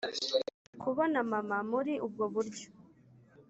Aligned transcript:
kubona 0.81 1.17
mama 1.31 1.57
muri 1.71 1.93
ubwo 2.05 2.23
buryo. 2.33 2.67